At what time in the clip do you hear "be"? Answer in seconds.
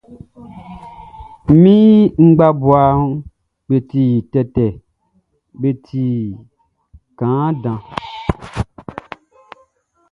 3.67-3.77, 5.59-5.69